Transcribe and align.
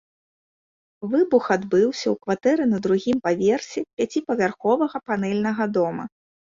Выбух 1.11 1.45
адбыўся 1.57 2.07
ў 2.13 2.15
кватэры 2.25 2.63
на 2.73 2.77
другім 2.89 3.17
паверсе 3.29 3.79
пяціпавярховага 4.01 4.97
панэльнага 5.13 5.63
дома. 5.81 6.03